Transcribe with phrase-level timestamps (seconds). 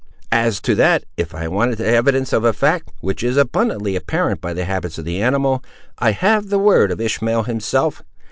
[0.31, 4.51] "As to that, if I wanted evidence of a fact, which is abundantly apparent by
[4.51, 5.63] the habits of the animal,
[5.99, 8.01] I have the word of Ishmael himself.